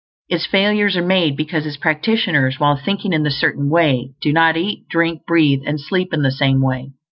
[0.29, 4.57] Its failures are made because its practitioners, while thinking in the Certain Way, do not
[4.57, 6.89] eat, drink, breathe, and sleep in the same way.